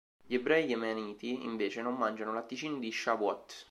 Gli 0.25 0.33
ebrei 0.33 0.65
yemeniti 0.67 1.43
invece 1.43 1.83
non 1.83 1.93
mangiano 1.93 2.33
latticini 2.33 2.79
di 2.79 2.91
Shavuot. 2.91 3.53